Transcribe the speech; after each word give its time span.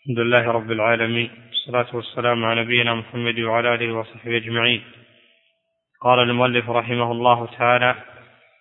الحمد 0.00 0.18
لله 0.18 0.50
رب 0.50 0.70
العالمين 0.70 1.30
والصلاة 1.48 1.96
والسلام 1.96 2.44
على 2.44 2.62
نبينا 2.62 2.94
محمد 2.94 3.40
وعلى 3.40 3.74
آله 3.74 3.92
وصحبه 3.92 4.36
أجمعين. 4.36 4.82
قال 6.00 6.18
المؤلف 6.18 6.70
رحمه 6.70 7.12
الله 7.12 7.46
تعالى 7.46 7.94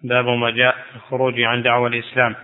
باب 0.04 0.26
ما 0.26 0.50
جاء 0.50 0.76
الخروج 0.96 1.42
عن 1.42 1.62
دعوى 1.62 1.90
الإسلام. 1.90 2.36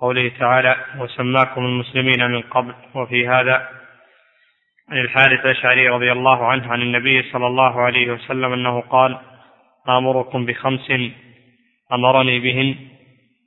قوله 0.00 0.32
تعالى 0.38 0.76
وسماكم 0.98 1.64
المسلمين 1.64 2.30
من 2.30 2.40
قبل. 2.40 2.74
وفي 2.94 3.28
هذا 3.28 3.68
عن 4.88 4.98
الحارث 4.98 5.44
الأشعري 5.44 5.88
رضي 5.88 6.12
الله 6.12 6.46
عنه 6.46 6.72
عن 6.72 6.82
النبي 6.82 7.22
صلى 7.32 7.46
الله 7.46 7.80
عليه 7.80 8.12
وسلم 8.12 8.52
أنه 8.52 8.80
قال 8.80 9.18
آمركم 9.88 10.46
بخمس 10.46 10.92
أمرني 11.92 12.38
بهن 12.40 12.74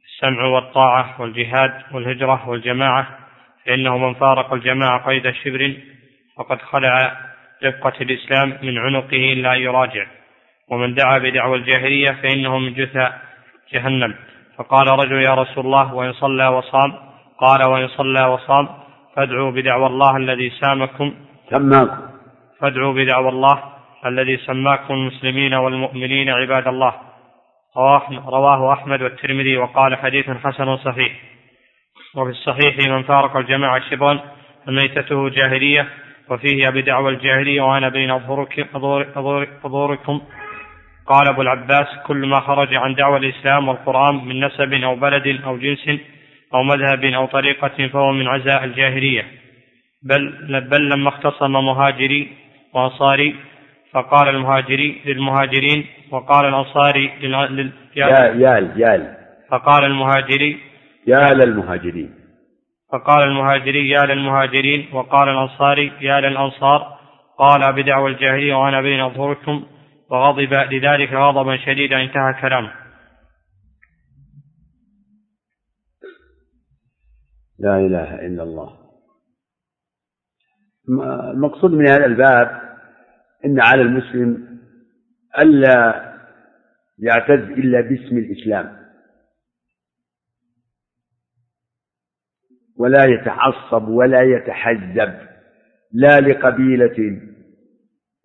السمع 0.06 0.46
والطاعة 0.46 1.22
والجهاد 1.22 1.84
والهجرة 1.92 2.50
والجماعة 2.50 3.22
فإنه 3.66 3.98
من 3.98 4.14
فارق 4.14 4.54
الجماعة 4.54 5.06
قيد 5.06 5.32
شبر 5.32 5.74
فقد 6.38 6.62
خلع 6.62 7.18
رفقة 7.64 7.94
الإسلام 8.02 8.58
من 8.64 8.78
عنقه 8.78 9.34
إلا 9.34 9.54
أن 9.54 9.60
يراجع. 9.60 10.06
ومن 10.70 10.94
دعا 10.94 11.18
بدعوى 11.18 11.58
الجاهلية 11.58 12.12
فإنه 12.12 12.58
من 12.58 12.74
جثى 12.74 13.12
جهنم. 13.74 14.16
فقال 14.58 14.88
رجل 14.88 15.22
يا 15.22 15.34
رسول 15.34 15.66
الله 15.66 15.94
وإن 15.94 16.14
صلى 16.14 16.48
وصام؟ 16.48 16.94
قال 17.38 17.70
وإن 17.70 17.88
صلى 17.88 18.26
وصام. 18.26 18.68
فادعوا 19.16 19.52
بدعوى 19.52 19.88
الله 19.88 20.18
الذي 20.18 20.50
سامكم. 20.50 21.14
سماكم. 21.50 22.02
فادعوا 22.60 22.94
بدعوى 22.94 23.30
الله 23.30 23.64
الذي 24.06 24.38
سماكم 24.38 24.94
المسلمين 24.94 25.54
والمؤمنين 25.54 26.30
عباد 26.30 26.68
الله. 26.68 26.94
رواه 28.28 28.74
أحمد 28.74 29.02
والترمذي 29.02 29.58
وقال 29.58 29.96
حديث 29.96 30.30
حسن 30.30 30.78
صحيح. 30.78 31.31
وفي 32.16 32.30
الصحيح 32.30 32.90
من 32.90 33.04
فارق 33.04 33.38
الجماعة 33.38 33.90
شبرا 33.90 34.20
فميتته 34.66 35.30
جاهلية 35.30 35.88
وفيه 36.30 36.70
بدعوى 36.70 37.12
الجاهلية 37.12 37.62
وأنا 37.62 37.90
بين 37.90 38.12
أظهركم 39.66 40.22
قال 41.08 41.28
أبو 41.28 41.42
العباس 41.42 41.88
كل 42.08 42.28
ما 42.28 42.40
خرج 42.40 42.76
عن 42.76 42.96
دعوى 42.96 43.18
الإسلام 43.18 43.68
والقرآن 43.68 44.26
من 44.26 44.46
نسب 44.46 44.74
أو 44.74 44.96
بلد 44.96 45.42
أو 45.46 45.58
جنس 45.58 46.00
أو 46.54 46.64
مذهب 46.64 47.04
أو 47.04 47.26
طريقة 47.26 47.88
فهو 47.88 48.12
من 48.12 48.28
عزاء 48.28 48.64
الجاهلية 48.64 49.26
بل, 50.04 50.32
بل 50.72 50.90
لما 50.90 51.10
اختصم 51.10 51.52
مهاجري 51.52 52.28
وأنصاري 52.74 53.36
فقال 53.94 54.30
المهاجري 54.30 55.02
للمهاجرين 55.06 55.86
وقال 56.12 56.46
الأنصاري. 56.46 57.12
يال 57.22 58.42
يال 58.42 58.82
يال 58.82 59.16
فقال 59.52 59.86
المهاجري 59.86 60.71
يا 61.08 61.34
للمهاجرين. 61.34 62.16
فقال 62.92 63.24
المهاجري 63.24 63.90
يا 63.90 64.00
للمهاجرين 64.00 64.94
وقال 64.94 65.30
الأنصاري 65.30 65.92
يا 66.02 66.20
للأنصار 66.20 67.00
قال 67.38 67.74
بدعوى 67.74 68.12
الجاهلية 68.12 68.54
وأنا 68.54 68.82
بين 68.82 69.00
أظهركم 69.00 69.66
وغضب 70.10 70.54
لذلك 70.54 71.14
غضبا 71.14 71.58
شديدا 71.58 72.02
انتهى 72.02 72.42
كلامه. 72.42 72.72
لا 77.60 77.78
إله 77.78 78.16
إلا 78.16 78.44
الله. 78.44 78.78
المقصود 81.34 81.72
من 81.72 81.88
هذا 81.90 82.06
الباب 82.06 82.62
أن 83.46 83.62
على 83.62 83.82
المسلم 83.82 84.60
ألا 85.40 86.12
يعتز 87.00 87.44
إلا 87.52 87.82
باسم 87.82 88.18
الإسلام. 88.18 88.82
ولا 92.82 93.06
يتعصب 93.06 93.88
ولا 93.88 94.22
يتحزب 94.22 95.14
لا 95.92 96.20
لقبيلة 96.20 97.22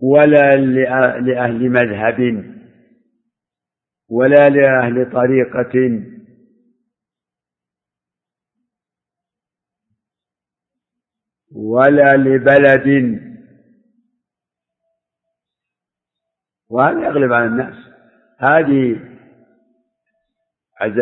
ولا 0.01 0.57
لأهل 1.21 1.71
مذهب 1.71 2.45
ولا 4.09 4.49
لأهل 4.49 5.13
طريقة. 5.13 6.03
ولا 11.53 12.17
لبلد. 12.17 13.21
وهذا 16.71 17.07
يغلب 17.07 17.33
على 17.33 17.47
الناس. 17.47 17.75
هذه 18.39 19.01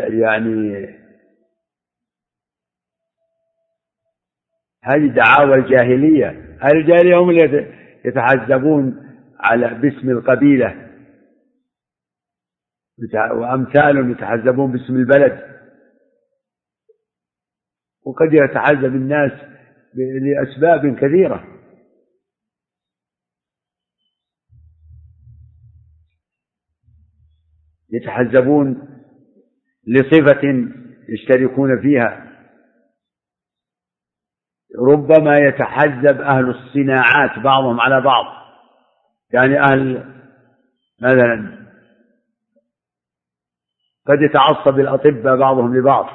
يعني 0.08 1.03
هذه 4.84 5.06
دعاوى 5.06 5.54
الجاهلية. 5.54 6.28
أهل 6.62 6.76
الجاهلية 6.76 7.16
هم 7.16 7.30
اللي 7.30 7.74
يتحزبون 8.04 9.10
على 9.40 9.74
باسم 9.74 10.10
القبيلة. 10.10 10.90
وأمثالهم 13.32 14.10
يتحزبون 14.10 14.72
باسم 14.72 14.96
البلد. 14.96 15.54
وقد 18.06 18.32
يتحزب 18.32 18.94
الناس 18.94 19.32
لأسباب 19.94 20.96
كثيرة. 20.96 21.46
يتحزبون 27.92 28.88
لصفة 29.86 30.70
يشتركون 31.08 31.82
فيها. 31.82 32.33
ربما 34.78 35.38
يتحزب 35.38 36.20
أهل 36.20 36.50
الصناعات 36.50 37.38
بعضهم 37.38 37.80
على 37.80 38.00
بعض. 38.00 38.24
يعني 39.32 39.60
أهل 39.60 40.14
مثلا 41.00 41.64
قد 44.06 44.22
يتعصب 44.22 44.80
الأطباء 44.80 45.36
بعضهم 45.36 45.76
لبعض. 45.76 46.06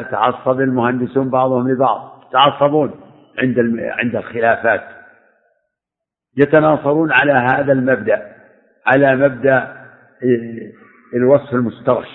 يتعصب 0.00 0.60
المهندسون 0.60 1.30
بعضهم 1.30 1.68
لبعض. 1.68 2.24
يتعصبون 2.28 3.00
عند 3.38 3.58
عند 3.80 4.16
الخلافات. 4.16 5.04
يتناصرون 6.36 7.12
على 7.12 7.32
هذا 7.32 7.72
المبدأ 7.72 8.36
على 8.86 9.16
مبدأ 9.16 9.86
الوصف 11.14 11.54
المسترش. 11.54 12.08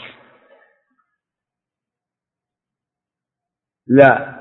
لا. 3.87 4.38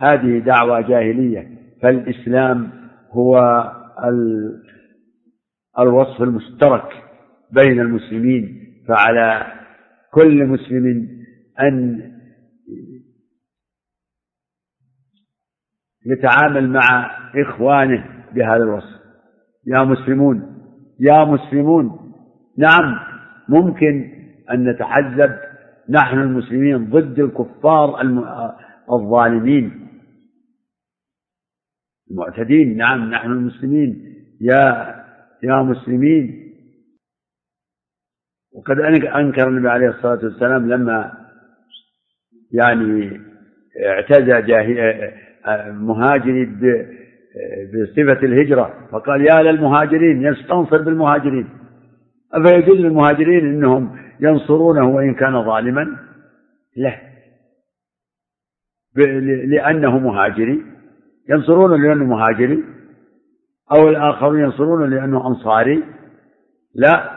هذه 0.00 0.38
دعوة 0.38 0.80
جاهلية 0.80 1.48
فالإسلام 1.82 2.70
هو 3.10 3.38
الوصف 5.78 6.22
المشترك 6.22 6.88
بين 7.52 7.80
المسلمين 7.80 8.66
فعلى 8.88 9.46
كل 10.12 10.46
مسلم 10.46 11.08
أن 11.60 12.02
يتعامل 16.06 16.70
مع 16.70 17.10
إخوانه 17.34 18.04
بهذا 18.34 18.62
الوصف. 18.62 19.00
يا 19.66 19.84
مسلمون 19.84 20.56
يا 21.00 21.24
مسلمون. 21.24 22.12
نعم 22.58 22.98
ممكن 23.48 24.10
أن 24.50 24.70
نتحزب 24.70 25.36
نحن 25.90 26.18
المسلمين 26.18 26.90
ضد 26.90 27.18
الكفار 27.18 28.00
الظالمين. 28.92 29.85
المعتدين. 32.10 32.76
نعم 32.76 33.10
نحن 33.10 33.30
المسلمين. 33.30 34.14
يا 34.40 34.94
يا 35.42 35.62
مسلمين. 35.62 36.52
وقد 38.52 38.80
أنكر 38.80 39.48
النبي 39.48 39.68
عليه 39.68 39.88
الصلاة 39.88 40.24
والسلام 40.24 40.68
لما 40.68 41.12
يعني 42.52 43.20
اعتزى 43.86 44.42
مهاجري 45.70 46.44
بصفة 47.72 48.26
الهجرة. 48.26 48.88
فقال 48.92 49.20
يا 49.20 49.42
للمهاجرين 49.42 50.22
يستنصر 50.22 50.82
بالمهاجرين. 50.82 51.48
أفيدل 52.32 52.86
المهاجرين 52.86 53.46
أنهم 53.46 53.98
ينصرونه 54.20 54.88
وإن 54.88 55.14
كان 55.14 55.44
ظالما؟ 55.44 55.96
لا. 56.76 57.00
لأنه 59.46 59.98
مهاجري. 59.98 60.62
ينصرون 61.30 61.82
لأنه 61.82 62.04
مهاجري 62.04 62.64
أو 63.72 63.88
الآخرون 63.88 64.40
ينصرون 64.40 64.90
لأنه 64.90 65.26
أنصاري. 65.26 65.84
لا 66.74 67.10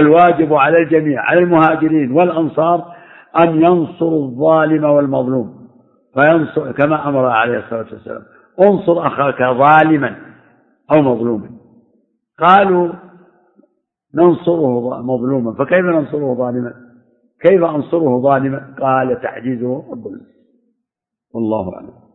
الواجب 0.00 0.54
على 0.54 0.76
الجميع 0.78 1.22
على 1.22 1.40
المهاجرين 1.40 2.12
والأنصار 2.12 2.94
أن 3.38 3.62
ينصروا 3.62 4.24
الظالم 4.24 4.84
والمظلوم. 4.84 5.68
فينصر 6.14 6.72
كما 6.72 7.08
أمر 7.08 7.26
عليه 7.26 7.58
الصلاة 7.58 7.86
والسلام 7.92 8.22
انصر 8.60 9.06
أخاك 9.06 9.42
ظالما 9.42 10.16
أو 10.92 11.02
مظلوما. 11.02 11.50
قالوا 12.38 12.92
ننصره 14.14 15.02
مظلوما 15.02 15.52
فكيف 15.52 15.84
ننصره 15.84 16.34
ظالما؟ 16.34 16.74
كيف 17.40 17.64
أنصره 17.64 18.20
ظالما؟ 18.20 18.74
قال 18.80 19.20
تعجيزه 19.20 19.92
الظلم 19.92 20.20
والله 21.34 21.74
أعلم. 21.74 22.09